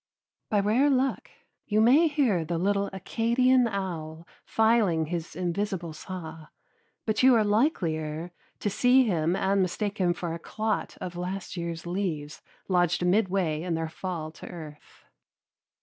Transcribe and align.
By 0.49 0.61
rare 0.61 0.89
luck 0.89 1.29
you 1.67 1.79
may 1.79 2.07
hear 2.07 2.43
the 2.43 2.57
little 2.57 2.89
Acadian 2.91 3.67
owl 3.67 4.25
filing 4.47 5.05
his 5.05 5.35
invisible 5.35 5.93
saw, 5.93 6.47
but 7.05 7.21
you 7.21 7.35
are 7.35 7.43
likelier 7.43 8.31
to 8.61 8.69
see 8.71 9.03
him 9.03 9.35
and 9.35 9.61
mistake 9.61 9.99
him 9.99 10.13
for 10.15 10.33
a 10.33 10.39
clot 10.39 10.97
of 10.99 11.15
last 11.17 11.55
year's 11.55 11.85
leaves 11.85 12.41
lodged 12.67 13.05
midway 13.05 13.61
in 13.61 13.75
their 13.75 13.89
fall 13.89 14.31
to 14.31 14.47
earth. 14.47 15.05